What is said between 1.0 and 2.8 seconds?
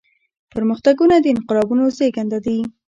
د انقلابونو زيږنده دي.